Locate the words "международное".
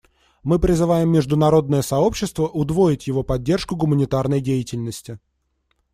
1.11-1.83